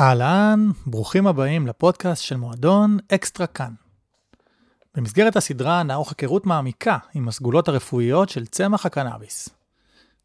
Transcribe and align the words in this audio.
אהלן, 0.00 0.70
ברוכים 0.86 1.26
הבאים 1.26 1.66
לפודקאסט 1.66 2.22
של 2.22 2.36
מועדון 2.36 2.98
אקסטרה 3.14 3.46
כאן. 3.46 3.72
במסגרת 4.94 5.36
הסדרה 5.36 5.82
נערוך 5.82 6.10
היכרות 6.10 6.46
מעמיקה 6.46 6.98
עם 7.14 7.28
הסגולות 7.28 7.68
הרפואיות 7.68 8.28
של 8.28 8.46
צמח 8.46 8.86
הקנאביס. 8.86 9.48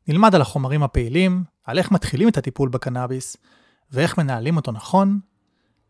נלמד 0.07 0.35
על 0.35 0.41
החומרים 0.41 0.83
הפעילים, 0.83 1.43
על 1.63 1.77
איך 1.77 1.91
מתחילים 1.91 2.29
את 2.29 2.37
הטיפול 2.37 2.69
בקנאביס, 2.69 3.37
ואיך 3.91 4.17
מנהלים 4.17 4.57
אותו 4.57 4.71
נכון, 4.71 5.19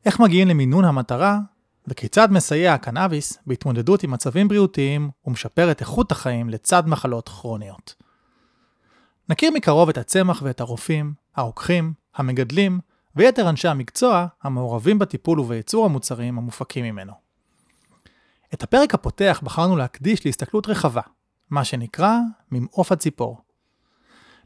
איך 0.05 0.19
מגיעים 0.19 0.47
למינון 0.47 0.85
המטרה, 0.85 1.39
וכיצד 1.87 2.31
מסייע 2.31 2.73
הקנאביס 2.73 3.37
בהתמודדות 3.47 4.03
עם 4.03 4.11
מצבים 4.11 4.47
בריאותיים 4.47 5.09
ומשפר 5.25 5.71
את 5.71 5.81
איכות 5.81 6.11
החיים 6.11 6.49
לצד 6.49 6.87
מחלות 6.87 7.29
כרוניות. 7.29 7.95
נכיר 9.29 9.51
מקרוב 9.51 9.89
את 9.89 9.97
הצמח 9.97 10.41
ואת 10.45 10.61
הרופאים, 10.61 11.13
הרוקחים, 11.35 11.93
המגדלים, 12.15 12.79
ויתר 13.17 13.49
אנשי 13.49 13.67
המקצוע 13.67 14.27
המעורבים 14.43 14.99
בטיפול 14.99 15.39
ובייצור 15.39 15.85
המוצרים 15.85 16.37
המופקים 16.37 16.85
ממנו. 16.85 17.13
את 18.53 18.63
הפרק 18.63 18.93
הפותח 18.93 19.41
בחרנו 19.43 19.75
להקדיש 19.75 20.25
להסתכלות 20.25 20.67
רחבה, 20.67 21.01
מה 21.49 21.63
שנקרא 21.63 22.17
ממעוף 22.51 22.91
הציפור. 22.91 23.41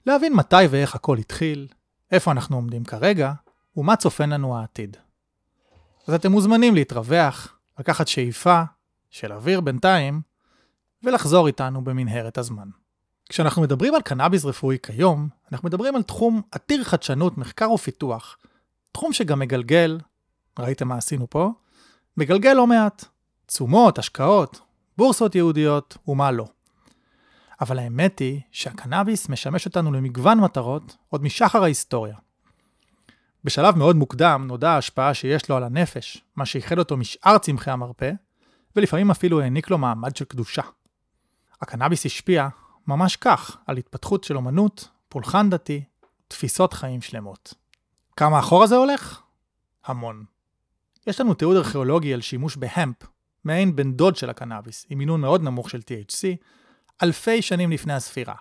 להבין 0.05 0.33
מתי 0.33 0.65
ואיך 0.69 0.95
הכל 0.95 1.17
התחיל, 1.17 1.67
איפה 2.11 2.31
אנחנו 2.31 2.55
עומדים 2.55 2.83
כרגע, 2.83 3.33
ומה 3.77 3.95
צופן 3.95 4.29
לנו 4.29 4.57
העתיד. 4.57 4.97
אז 6.07 6.13
אתם 6.13 6.31
מוזמנים 6.31 6.75
להתרווח, 6.75 7.57
לקחת 7.79 8.07
שאיפה 8.07 8.63
של 9.09 9.33
אוויר 9.33 9.61
בינתיים, 9.61 10.21
ולחזור 11.03 11.47
איתנו 11.47 11.83
במנהרת 11.83 12.37
הזמן. 12.37 12.67
כשאנחנו 13.29 13.61
מדברים 13.61 13.95
על 13.95 14.01
קנאביס 14.01 14.45
רפואי 14.45 14.77
כיום, 14.83 15.29
אנחנו 15.51 15.67
מדברים 15.67 15.95
על 15.95 16.03
תחום 16.03 16.41
עתיר 16.51 16.83
חדשנות, 16.83 17.37
מחקר 17.37 17.71
ופיתוח, 17.71 18.37
תחום 18.91 19.13
שגם 19.13 19.39
מגלגל, 19.39 19.99
ראיתם 20.59 20.87
מה 20.87 20.97
עשינו 20.97 21.29
פה, 21.29 21.51
מגלגל 22.17 22.53
לא 22.53 22.67
מעט. 22.67 23.05
תשומות, 23.45 23.99
השקעות, 23.99 24.61
בורסות 24.97 25.35
יהודיות 25.35 25.97
ומה 26.07 26.31
לא. 26.31 26.45
אבל 27.61 27.79
האמת 27.79 28.19
היא 28.19 28.41
שהקנאביס 28.51 29.29
משמש 29.29 29.65
אותנו 29.65 29.91
למגוון 29.91 30.39
מטרות 30.39 30.97
עוד 31.09 31.23
משחר 31.23 31.63
ההיסטוריה. 31.63 32.15
בשלב 33.43 33.77
מאוד 33.77 33.95
מוקדם 33.95 34.45
נודעה 34.47 34.75
ההשפעה 34.75 35.13
שיש 35.13 35.49
לו 35.49 35.55
על 35.55 35.63
הנפש, 35.63 36.23
מה 36.35 36.45
שייחד 36.45 36.79
אותו 36.79 36.97
משאר 36.97 37.37
צמחי 37.37 37.71
המרפא, 37.71 38.11
ולפעמים 38.75 39.11
אפילו 39.11 39.41
העניק 39.41 39.69
לו 39.69 39.77
מעמד 39.77 40.15
של 40.15 40.25
קדושה. 40.25 40.61
הקנאביס 41.61 42.05
השפיע, 42.05 42.47
ממש 42.87 43.15
כך, 43.15 43.57
על 43.67 43.77
התפתחות 43.77 44.23
של 44.23 44.37
אומנות, 44.37 44.89
פולחן 45.09 45.49
דתי, 45.49 45.83
תפיסות 46.27 46.73
חיים 46.73 47.01
שלמות. 47.01 47.53
כמה 48.21 48.39
אחורה 48.39 48.67
זה 48.67 48.75
הולך? 48.75 49.21
המון. 49.85 50.23
יש 51.07 51.21
לנו 51.21 51.33
תיעוד 51.33 51.57
ארכיאולוגי 51.57 52.13
על 52.13 52.21
שימוש 52.21 52.57
בהמפ, 52.57 52.95
מעין 53.43 53.75
בן 53.75 53.93
דוד 53.93 54.15
של 54.15 54.29
הקנאביס, 54.29 54.85
עם 54.89 54.97
מינון 54.97 55.21
מאוד 55.21 55.43
נמוך 55.43 55.69
של 55.69 55.79
THC, 55.79 56.45
אלפי 57.03 57.41
שנים 57.41 57.71
לפני 57.71 57.93
הספירה. 57.93 58.35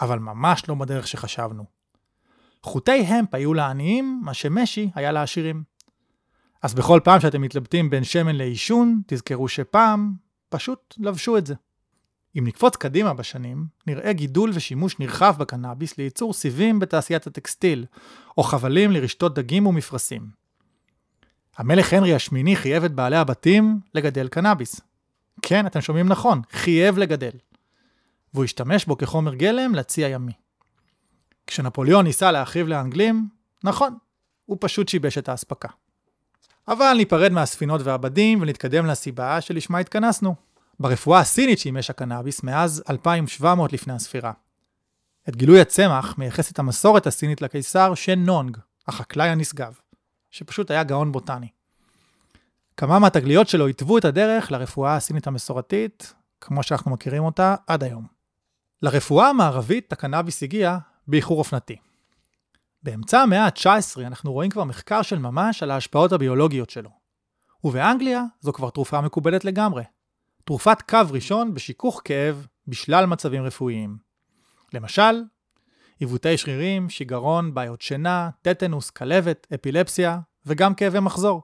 אבל 0.00 0.18
ממש 0.18 0.68
לא 0.68 0.74
בדרך 0.74 1.08
שחשבנו. 1.08 1.64
חוטי 2.62 3.00
המפ 3.06 3.34
היו 3.34 3.54
לעניים, 3.54 4.20
מה 4.24 4.34
שמשי 4.34 4.90
היה 4.94 5.12
לעשירים. 5.12 5.64
אז 6.62 6.74
בכל 6.74 7.00
פעם 7.04 7.20
שאתם 7.20 7.42
מתלבטים 7.42 7.90
בין 7.90 8.04
שמן 8.04 8.36
לעישון, 8.36 9.02
תזכרו 9.06 9.48
שפעם 9.48 10.14
פשוט 10.48 10.94
לבשו 10.98 11.38
את 11.38 11.46
זה. 11.46 11.54
אם 12.38 12.44
נקפוץ 12.46 12.76
קדימה 12.76 13.14
בשנים, 13.14 13.66
נראה 13.86 14.12
גידול 14.12 14.50
ושימוש 14.54 14.98
נרחב 14.98 15.34
בקנאביס 15.38 15.98
לייצור 15.98 16.32
סיבים 16.32 16.78
בתעשיית 16.78 17.26
הטקסטיל, 17.26 17.86
או 18.38 18.42
חבלים 18.42 18.92
לרשתות 18.92 19.34
דגים 19.34 19.66
ומפרשים. 19.66 20.26
המלך 21.56 21.92
הנרי 21.92 22.14
השמיני 22.14 22.56
חייב 22.56 22.84
את 22.84 22.92
בעלי 22.92 23.16
הבתים 23.16 23.80
לגדל 23.94 24.28
קנאביס. 24.28 24.80
כן, 25.42 25.66
אתם 25.66 25.80
שומעים 25.80 26.08
נכון, 26.08 26.40
חייב 26.50 26.98
לגדל. 26.98 27.30
והוא 28.34 28.44
השתמש 28.44 28.84
בו 28.84 28.98
כחומר 28.98 29.34
גלם 29.34 29.74
לצי 29.74 30.04
הימי. 30.04 30.32
כשנפוליאון 31.46 32.04
ניסה 32.04 32.32
להחריב 32.32 32.68
לאנגלים, 32.68 33.28
נכון, 33.64 33.96
הוא 34.46 34.56
פשוט 34.60 34.88
שיבש 34.88 35.18
את 35.18 35.28
האספקה. 35.28 35.68
אבל 36.68 36.94
ניפרד 36.96 37.32
מהספינות 37.32 37.80
והבדים 37.84 38.42
ונתקדם 38.42 38.86
לסיבה 38.86 39.40
שלשמה 39.40 39.78
התכנסנו. 39.78 40.34
ברפואה 40.80 41.20
הסינית 41.20 41.58
שימש 41.58 41.90
הקנאביס 41.90 42.42
מאז 42.42 42.82
2700 42.90 43.72
לפני 43.72 43.92
הספירה. 43.92 44.32
את 45.28 45.36
גילוי 45.36 45.60
הצמח 45.60 46.18
מייחסת 46.18 46.58
המסורת 46.58 47.06
הסינית 47.06 47.42
לקיסר 47.42 47.94
שן 47.94 48.18
נונג, 48.18 48.56
החקלאי 48.88 49.28
הנשגב, 49.28 49.78
שפשוט 50.30 50.70
היה 50.70 50.84
גאון 50.84 51.12
בוטני. 51.12 51.48
כמה 52.76 52.98
מהתגליות 52.98 53.48
שלו 53.48 53.66
התוו 53.66 53.98
את 53.98 54.04
הדרך 54.04 54.52
לרפואה 54.52 54.96
הסינית 54.96 55.26
המסורתית, 55.26 56.14
כמו 56.40 56.62
שאנחנו 56.62 56.90
מכירים 56.90 57.24
אותה 57.24 57.54
עד 57.66 57.84
היום. 57.84 58.06
לרפואה 58.82 59.28
המערבית 59.28 59.92
הקנאביס 59.92 60.42
הגיע 60.42 60.78
באיחור 61.06 61.38
אופנתי. 61.38 61.76
באמצע 62.82 63.20
המאה 63.20 63.44
ה-19 63.44 64.00
אנחנו 64.06 64.32
רואים 64.32 64.50
כבר 64.50 64.64
מחקר 64.64 65.02
של 65.02 65.18
ממש 65.18 65.62
על 65.62 65.70
ההשפעות 65.70 66.12
הביולוגיות 66.12 66.70
שלו. 66.70 66.90
ובאנגליה 67.64 68.24
זו 68.40 68.52
כבר 68.52 68.70
תרופה 68.70 69.00
מקובלת 69.00 69.44
לגמרי, 69.44 69.82
תרופת 70.44 70.82
קו 70.82 70.98
ראשון 71.10 71.54
בשיכוך 71.54 72.00
כאב 72.04 72.46
בשלל 72.66 73.06
מצבים 73.06 73.42
רפואיים. 73.42 73.96
למשל, 74.74 75.22
עיוותי 75.98 76.38
שרירים, 76.38 76.90
שיגרון, 76.90 77.54
בעיות 77.54 77.80
שינה, 77.80 78.30
טטנוס, 78.42 78.90
כלבת, 78.90 79.46
אפילפסיה 79.54 80.20
וגם 80.46 80.74
כאבי 80.74 81.00
מחזור. 81.00 81.42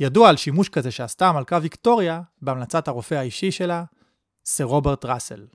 ידוע 0.00 0.28
על 0.28 0.36
שימוש 0.36 0.68
כזה 0.68 0.90
שעשתה 0.90 1.28
המלכה 1.28 1.58
ויקטוריה 1.62 2.20
בהמלצת 2.42 2.88
הרופא 2.88 3.14
האישי 3.14 3.52
שלה, 3.52 3.84
סר 4.44 4.64
רוברט 4.64 5.04
ראסל. 5.04 5.46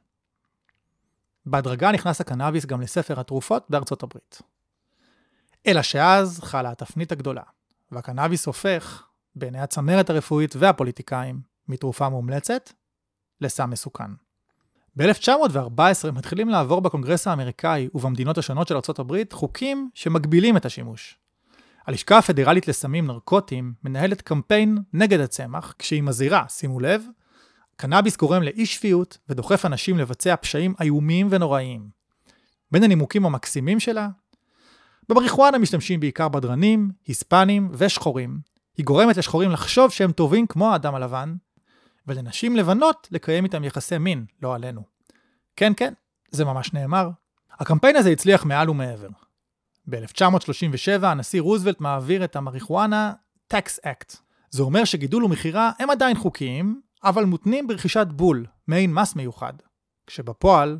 בהדרגה 1.46 1.92
נכנס 1.92 2.22
הקנאביס 2.22 2.66
גם 2.66 2.82
לספר 2.82 3.20
התרופות 3.20 3.66
בארצות 3.70 4.04
הברית. 4.04 4.42
אלא 5.68 5.82
שאז 5.82 6.40
חלה 6.44 6.72
התפנית 6.72 7.12
הגדולה, 7.12 7.44
והקנאביס 7.92 8.46
הופך, 8.46 9.04
בעיני 9.36 9.60
הצמרת 9.60 10.10
הרפואית 10.10 10.56
והפוליטיקאים, 10.56 11.42
מתרופה 11.70 12.10
מומלצת 12.10 12.70
לסם 13.42 13.70
מסוכן. 13.70 14.12
ב-1914 14.96 16.12
מתחילים 16.12 16.50
לעבור 16.50 16.82
בקונגרס 16.82 17.28
האמריקאי 17.28 17.90
ובמדינות 17.94 18.38
השונות 18.38 18.68
של 18.68 18.76
ארה"ב 18.76 19.24
חוקים 19.34 19.90
שמגבילים 19.94 20.58
את 20.58 20.66
השימוש. 20.66 21.18
הלשכה 21.88 22.18
הפדרלית 22.18 22.68
לסמים 22.68 23.08
נרקוטיים 23.08 23.74
מנהלת 23.84 24.22
קמפיין 24.22 24.78
נגד 24.94 25.20
הצמח, 25.20 25.74
כשהיא 25.80 26.04
מזהירה, 26.04 26.44
שימו 26.50 26.80
לב, 26.80 27.04
קנאביס 27.76 28.18
גורם 28.18 28.44
לאי 28.44 28.66
שפיות 28.66 29.18
ודוחף 29.30 29.66
אנשים 29.66 29.98
לבצע 29.98 30.36
פשעים 30.36 30.74
איומים 30.82 31.28
ונוראיים. 31.30 31.90
בין 32.72 32.84
הנימוקים 32.84 33.26
המקסימים 33.26 33.80
שלה, 33.80 34.10
במריחואנה 35.10 35.58
משתמשים 35.58 36.00
בעיקר 36.00 36.28
בדרנים, 36.28 36.92
היספנים 37.08 37.70
ושחורים. 37.74 38.40
היא 38.78 38.86
גורמת 38.86 39.18
לשחורים 39.18 39.52
לחשוב 39.52 39.92
שהם 39.92 40.12
טובים 40.12 40.48
כמו 40.48 40.72
האדם 40.72 40.96
הלבן, 40.96 41.36
ולנשים 42.08 42.56
לבנות 42.56 43.08
לקיים 43.12 43.44
איתם 43.44 43.64
יחסי 43.64 43.98
מין, 43.98 44.26
לא 44.42 44.56
עלינו. 44.56 44.82
כן, 45.56 45.74
כן, 45.78 45.94
זה 46.32 46.46
ממש 46.46 46.74
נאמר. 46.74 47.10
הקמפיין 47.52 47.96
הזה 47.96 48.10
הצליח 48.10 48.46
מעל 48.46 48.70
ומעבר. 48.70 49.10
ב-1937 49.90 51.06
הנשיא 51.06 51.42
רוזוולט 51.42 51.82
מעביר 51.82 52.24
את 52.24 52.36
המריחואנה 52.36 53.14
Tax 53.54 53.86
Act. 53.86 54.18
זה 54.50 54.64
אומר 54.64 54.86
שגידול 54.86 55.24
ומכירה 55.24 55.72
הם 55.80 55.90
עדיין 55.90 56.18
חוקיים, 56.18 56.82
אבל 57.04 57.26
מותנים 57.26 57.68
ברכישת 57.68 58.08
בול, 58.08 58.46
מעין 58.68 58.94
מס 58.94 59.16
מיוחד. 59.16 59.54
כשבפועל, 60.08 60.80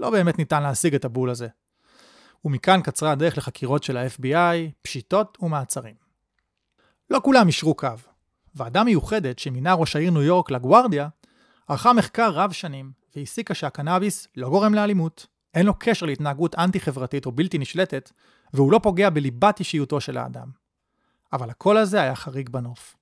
לא 0.00 0.10
באמת 0.10 0.38
ניתן 0.38 0.62
להשיג 0.62 0.94
את 0.94 1.04
הבול 1.04 1.30
הזה. 1.30 1.48
ומכאן 2.44 2.80
קצרה 2.82 3.12
הדרך 3.12 3.38
לחקירות 3.38 3.82
של 3.82 3.96
ה-FBI, 3.96 4.70
פשיטות 4.82 5.38
ומעצרים. 5.42 5.94
לא 7.10 7.20
כולם 7.24 7.46
אישרו 7.46 7.74
קו. 7.74 7.88
ועדה 8.54 8.84
מיוחדת 8.84 9.38
שמינה 9.38 9.74
ראש 9.74 9.96
העיר 9.96 10.10
ניו 10.10 10.22
יורק 10.22 10.50
לגוארדיה, 10.50 11.08
ערכה 11.68 11.92
מחקר 11.92 12.30
רב 12.30 12.52
שנים 12.52 12.92
והסיקה 13.16 13.54
שהקנאביס 13.54 14.28
לא 14.36 14.48
גורם 14.48 14.74
לאלימות, 14.74 15.26
אין 15.54 15.66
לו 15.66 15.74
קשר 15.78 16.06
להתנהגות 16.06 16.54
אנטי-חברתית 16.58 17.26
או 17.26 17.32
בלתי 17.32 17.58
נשלטת, 17.58 18.12
והוא 18.54 18.72
לא 18.72 18.80
פוגע 18.82 19.10
בליבת 19.10 19.58
אישיותו 19.58 20.00
של 20.00 20.18
האדם. 20.18 20.50
אבל 21.32 21.50
הקול 21.50 21.76
הזה 21.76 22.00
היה 22.00 22.14
חריג 22.14 22.48
בנוף. 22.48 22.96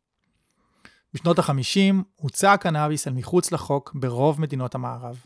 בשנות 1.14 1.38
ה-50 1.38 1.94
הוצא 2.16 2.50
הקנאביס 2.50 3.08
אל 3.08 3.12
מחוץ 3.12 3.52
לחוק 3.52 3.92
ברוב 3.94 4.40
מדינות 4.40 4.74
המערב. 4.74 5.24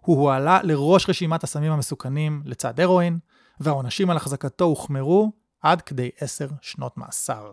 הוא 0.00 0.20
הועלה 0.20 0.60
לראש 0.62 1.08
רשימת 1.08 1.44
הסמים 1.44 1.72
המסוכנים 1.72 2.42
לצד 2.44 2.80
הרואין, 2.80 3.18
והעונשים 3.60 4.10
על 4.10 4.16
החזקתו 4.16 4.64
הוחמרו 4.64 5.32
עד 5.62 5.82
כדי 5.82 6.10
עשר 6.20 6.48
שנות 6.60 6.96
מאסר. 6.96 7.52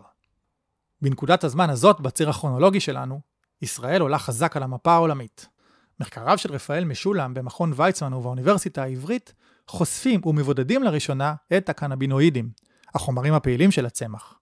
בנקודת 1.02 1.44
הזמן 1.44 1.70
הזאת, 1.70 2.00
בציר 2.00 2.30
הכרונולוגי 2.30 2.80
שלנו, 2.80 3.20
ישראל 3.62 4.00
עולה 4.00 4.18
חזק 4.18 4.56
על 4.56 4.62
המפה 4.62 4.92
העולמית. 4.92 5.48
מחקריו 6.00 6.38
של 6.38 6.52
רפאל 6.52 6.84
משולם 6.84 7.34
במכון 7.34 7.72
ויצמן 7.76 8.12
ובאוניברסיטה 8.12 8.82
העברית 8.82 9.34
חושפים 9.68 10.20
ומבודדים 10.24 10.82
לראשונה 10.82 11.34
את 11.56 11.68
הקנבינואידים, 11.68 12.50
החומרים 12.94 13.34
הפעילים 13.34 13.70
של 13.70 13.86
הצמח. 13.86 14.38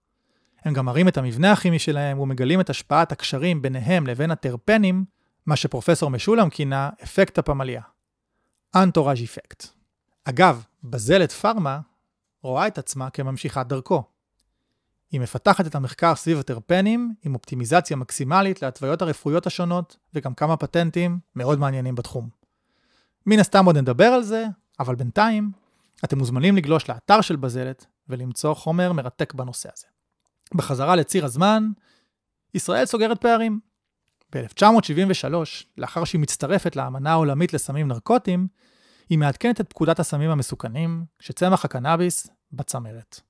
הם 0.65 0.75
גם 0.75 0.85
מראים 0.87 1.09
את 1.09 1.17
המבנה 1.19 1.53
הכימי 1.53 1.79
שלהם 1.79 2.19
ומגלים 2.19 2.61
את 2.61 2.71
השפעת 2.71 3.13
הקשרים 3.13 3.63
ביניהם 3.63 4.07
לבין 4.07 4.31
הטרפנים, 4.31 5.05
מה 5.47 5.57
שפרופסור 5.57 6.11
משולם 6.11 6.51
כינה 6.51 6.91
אפקט 7.03 7.39
הפמליה. 7.39 7.83
אנטוראז' 8.77 9.23
אפקט. 9.25 9.67
אגב, 10.25 10.65
בזלת 10.85 11.33
פארמה 11.33 11.81
רואה 12.43 12.67
את 12.67 12.79
עצמה 12.79 13.11
כממשיכת 13.11 13.67
דרכו. 13.67 14.12
היא 15.13 15.21
מפתחת 15.21 15.67
את 15.67 15.75
המחקר 15.75 16.15
סביב 16.15 16.39
הטרפנים 16.39 17.15
עם 17.25 17.35
אופטימיזציה 17.35 17.97
מקסימלית 17.97 18.63
להתוויות 18.63 19.03
הרפואיות 19.03 19.47
השונות 19.47 19.97
וגם 20.15 20.35
כמה 20.35 20.57
פטנטים 20.57 21.19
מאוד 21.37 21.59
מעניינים 21.59 21.95
בתחום. 21.95 22.29
מן 23.27 23.39
הסתם 23.39 23.65
עוד 23.65 23.79
נדבר 23.79 24.07
על 24.07 24.23
זה, 24.23 24.47
אבל 24.81 24.95
בינתיים 24.95 25.51
אתם 26.05 26.19
מוזמנים 26.19 26.57
לגלוש 26.57 26.91
לאתר 26.91 27.21
של 27.21 27.37
בזלת 27.37 27.87
ולמצוא 28.09 28.55
חומר 28.55 28.93
מרתק 28.93 29.35
בנושא 29.35 29.69
הזה. 29.77 29.87
בחזרה 30.55 30.97
לציר 30.97 31.25
הזמן, 31.25 31.71
ישראל 32.55 32.87
סוגרת 32.87 33.21
פערים. 33.21 33.61
ב-1973, 34.33 35.35
לאחר 35.79 36.05
שהיא 36.05 36.21
מצטרפת 36.21 36.77
לאמנה 36.77 37.11
העולמית 37.13 37.53
לסמים 37.53 37.89
נרקוטיים, 37.89 38.49
היא 39.09 39.19
מעדכנת 39.19 39.61
את 39.61 39.71
פקודת 39.71 40.01
הסמים 40.01 40.31
המסוכנים, 40.31 41.05
שצמח 41.21 41.65
הקנאביס 41.65 42.27
בצמרת. 42.53 43.21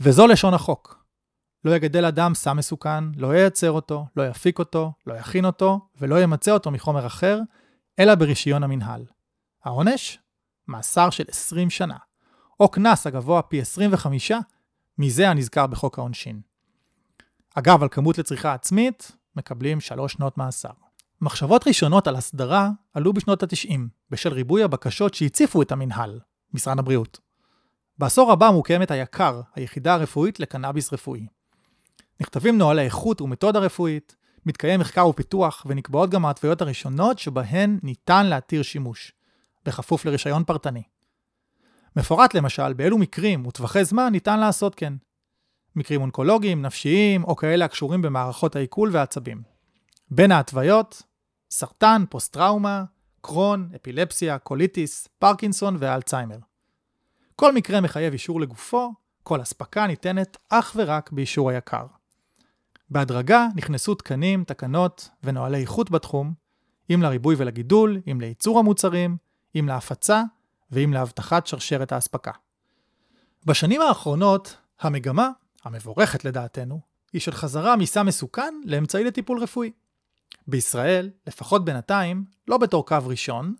וזו 0.00 0.26
לשון 0.26 0.54
החוק. 0.54 1.04
לא 1.64 1.76
יגדל 1.76 2.04
אדם 2.04 2.34
סם 2.34 2.56
מסוכן, 2.56 3.04
לא 3.16 3.36
ייצר 3.36 3.70
אותו, 3.70 4.06
לא 4.16 4.26
יפיק 4.28 4.58
אותו, 4.58 4.92
לא 5.06 5.14
יכין 5.14 5.44
אותו, 5.44 5.80
ולא 6.00 6.22
ימצא 6.22 6.50
אותו 6.50 6.70
מחומר 6.70 7.06
אחר, 7.06 7.40
אלא 7.98 8.14
ברישיון 8.14 8.62
המנהל. 8.62 9.04
העונש? 9.64 10.18
מאסר 10.68 11.10
של 11.10 11.24
20 11.28 11.70
שנה, 11.70 11.96
או 12.60 12.68
קנס 12.68 13.06
הגבוה 13.06 13.42
פי 13.42 13.60
25 13.60 14.32
מזה 14.98 15.30
הנזכר 15.30 15.66
בחוק 15.66 15.98
העונשין. 15.98 16.40
אגב, 17.54 17.82
על 17.82 17.88
כמות 17.88 18.18
לצריכה 18.18 18.54
עצמית, 18.54 19.12
מקבלים 19.36 19.80
3 19.80 20.12
שנות 20.12 20.38
מאסר. 20.38 20.70
מחשבות 21.20 21.68
ראשונות 21.68 22.06
על 22.06 22.16
הסדרה 22.16 22.70
עלו 22.94 23.12
בשנות 23.12 23.42
ה-90, 23.42 23.78
בשל 24.10 24.32
ריבוי 24.32 24.62
הבקשות 24.62 25.14
שהציפו 25.14 25.62
את 25.62 25.72
המנהל, 25.72 26.20
משרד 26.54 26.78
הבריאות. 26.78 27.20
בעשור 27.98 28.32
הבא 28.32 28.50
מוקמת 28.50 28.90
היק"ר, 28.90 29.40
היחידה 29.54 29.94
הרפואית 29.94 30.40
לקנאביס 30.40 30.92
רפואי. 30.92 31.26
נכתבים 32.20 32.58
נוהלי 32.58 32.82
איכות 32.82 33.20
ומתודה 33.20 33.58
רפואית, 33.58 34.16
מתקיים 34.46 34.80
מחקר 34.80 35.08
ופיתוח, 35.08 35.66
ונקבעות 35.68 36.10
גם 36.10 36.26
ההתוויות 36.26 36.60
הראשונות 36.60 37.18
שבהן 37.18 37.78
ניתן 37.82 38.26
להתיר 38.26 38.62
שימוש, 38.62 39.12
בכפוף 39.64 40.04
לרישיון 40.04 40.44
פרטני. 40.44 40.82
מפורט 41.96 42.34
למשל 42.34 42.72
באילו 42.72 42.98
מקרים 42.98 43.46
וטווחי 43.46 43.84
זמן 43.84 44.12
ניתן 44.12 44.40
לעשות 44.40 44.74
כן. 44.74 44.92
מקרים 45.76 46.00
אונקולוגיים, 46.00 46.62
נפשיים, 46.62 47.24
או 47.24 47.36
כאלה 47.36 47.64
הקשורים 47.64 48.02
במערכות 48.02 48.56
העיכול 48.56 48.90
והעצבים. 48.92 49.42
בין 50.10 50.32
ההתוויות, 50.32 51.02
סרטן, 51.50 52.04
פוסט-טראומה, 52.10 52.84
קרוהן, 53.20 53.70
אפילפסיה, 53.76 54.38
קוליטיס, 54.38 55.08
פרקינסון 55.18 55.76
ואלצהיימר. 55.78 56.38
כל 57.36 57.52
מקרה 57.52 57.80
מחייב 57.80 58.12
אישור 58.12 58.40
לגופו, 58.40 58.94
כל 59.22 59.42
אספקה 59.42 59.86
ניתנת 59.86 60.36
אך 60.48 60.76
ורק 60.76 61.12
באישור 61.12 61.50
היק"ר. 61.50 61.86
בהדרגה 62.90 63.46
נכנסו 63.54 63.94
תקנים, 63.94 64.44
תקנות 64.44 65.08
ונוהלי 65.24 65.60
איכות 65.60 65.90
בתחום, 65.90 66.32
אם 66.94 67.02
לריבוי 67.02 67.34
ולגידול, 67.38 68.00
אם 68.10 68.20
לייצור 68.20 68.58
המוצרים, 68.58 69.16
אם 69.58 69.68
להפצה 69.68 70.22
ואם 70.70 70.92
להבטחת 70.92 71.46
שרשרת 71.46 71.92
האספקה. 71.92 72.32
בשנים 73.46 73.80
האחרונות, 73.80 74.56
המגמה, 74.80 75.30
המבורכת 75.64 76.24
לדעתנו, 76.24 76.80
היא 77.12 77.20
של 77.20 77.32
חזרה 77.32 77.76
מסם 77.76 78.06
מסוכן 78.06 78.54
לאמצעי 78.64 79.04
לטיפול 79.04 79.38
רפואי. 79.42 79.72
בישראל, 80.46 81.10
לפחות 81.26 81.64
בינתיים, 81.64 82.24
לא 82.48 82.58
בתור 82.58 82.86
קו 82.86 82.98
ראשון, 83.06 83.54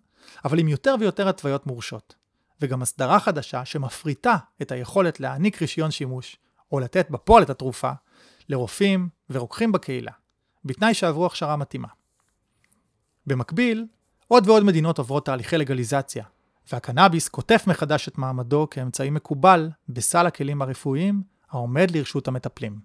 אבל 0.44 0.58
עם 0.58 0.68
יותר 0.68 0.94
ויותר 1.00 1.28
התוויות 1.28 1.66
מורשות. 1.66 2.25
וגם 2.60 2.82
הסדרה 2.82 3.20
חדשה 3.20 3.64
שמפריטה 3.64 4.36
את 4.62 4.72
היכולת 4.72 5.20
להעניק 5.20 5.62
רישיון 5.62 5.90
שימוש, 5.90 6.36
או 6.72 6.80
לתת 6.80 7.10
בפועל 7.10 7.42
את 7.42 7.50
התרופה, 7.50 7.90
לרופאים 8.48 9.08
ורוקחים 9.30 9.72
בקהילה, 9.72 10.12
בתנאי 10.64 10.94
שעברו 10.94 11.26
הכשרה 11.26 11.56
מתאימה. 11.56 11.88
במקביל, 13.26 13.86
עוד 14.28 14.48
ועוד 14.48 14.64
מדינות 14.64 14.98
עוברות 14.98 15.26
תהליכי 15.26 15.58
לגליזציה, 15.58 16.24
והקנאביס 16.72 17.28
קוטף 17.28 17.64
מחדש 17.66 18.08
את 18.08 18.18
מעמדו 18.18 18.66
כאמצעי 18.70 19.10
מקובל 19.10 19.70
בסל 19.88 20.26
הכלים 20.26 20.62
הרפואיים 20.62 21.22
העומד 21.50 21.90
לרשות 21.90 22.28
המטפלים. 22.28 22.78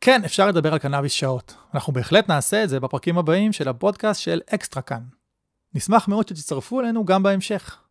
כן, 0.00 0.24
אפשר 0.24 0.48
לדבר 0.48 0.72
על 0.72 0.78
קנאביס 0.78 1.12
שעות. 1.12 1.56
אנחנו 1.74 1.92
בהחלט 1.92 2.28
נעשה 2.28 2.64
את 2.64 2.68
זה 2.68 2.80
בפרקים 2.80 3.18
הבאים 3.18 3.52
של 3.52 3.68
הפודקאסט 3.68 4.20
של 4.20 4.40
אקסטרה 4.54 4.82
כאן. 4.82 5.02
נשמח 5.74 6.08
מאוד 6.08 6.28
שתצטרפו 6.28 6.80
אלינו 6.80 7.04
גם 7.04 7.22
בהמשך. 7.22 7.83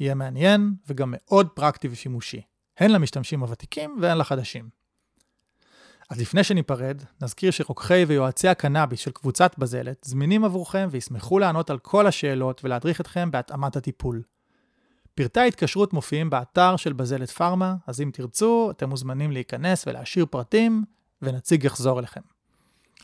יהיה 0.00 0.14
מעניין 0.14 0.74
וגם 0.88 1.14
מאוד 1.16 1.48
פרקטי 1.48 1.88
ושימושי, 1.90 2.42
הן 2.78 2.90
למשתמשים 2.90 3.40
הוותיקים 3.40 3.98
והן 4.00 4.18
לחדשים. 4.18 4.68
אז 6.10 6.20
לפני 6.20 6.44
שניפרד, 6.44 7.02
נזכיר 7.22 7.50
שרוקחי 7.50 8.04
ויועצי 8.08 8.48
הקנאביס 8.48 9.00
של 9.00 9.10
קבוצת 9.10 9.58
בזלת 9.58 10.04
זמינים 10.04 10.44
עבורכם 10.44 10.88
וישמחו 10.90 11.38
לענות 11.38 11.70
על 11.70 11.78
כל 11.78 12.06
השאלות 12.06 12.64
ולהדריך 12.64 13.00
אתכם 13.00 13.30
בהתאמת 13.30 13.76
הטיפול. 13.76 14.22
פרטי 15.14 15.40
ההתקשרות 15.40 15.92
מופיעים 15.92 16.30
באתר 16.30 16.76
של 16.76 16.92
בזלת 16.92 17.30
פארמה, 17.30 17.76
אז 17.86 18.00
אם 18.00 18.10
תרצו, 18.12 18.70
אתם 18.70 18.88
מוזמנים 18.88 19.30
להיכנס 19.30 19.86
ולהשאיר 19.86 20.26
פרטים, 20.26 20.84
ונציג 21.22 21.64
יחזור 21.64 21.98
אליכם. 21.98 22.20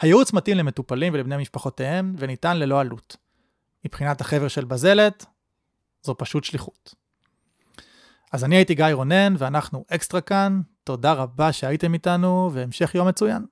הייעוץ 0.01 0.33
מתאים 0.33 0.57
למטופלים 0.57 1.15
ולבני 1.15 1.37
משפחותיהם, 1.37 2.15
וניתן 2.19 2.57
ללא 2.57 2.81
עלות. 2.81 3.17
מבחינת 3.85 4.21
החבר'ה 4.21 4.49
של 4.49 4.65
בזלת, 4.65 5.27
זו 6.07 6.15
פשוט 6.19 6.45
שליחות. 6.45 6.95
אז 8.33 8.45
אני 8.45 8.57
הייתי 8.57 8.75
גיא 8.75 8.87
רונן, 8.93 9.35
ואנחנו 9.39 9.85
אקסטרה 9.89 10.21
כאן. 10.21 10.61
תודה 10.85 11.13
רבה 11.13 11.53
שהייתם 11.53 11.95
איתנו, 11.95 12.51
והמשך 12.53 12.95
יום 12.95 13.09
מצוין. 13.09 13.47